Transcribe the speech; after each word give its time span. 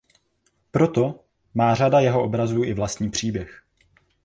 Proto 0.71 1.23
má 1.53 1.75
řada 1.75 1.99
jeho 1.99 2.23
obrazů 2.23 2.63
i 2.63 2.73
vlastní 2.73 3.09
příběh. 3.09 3.63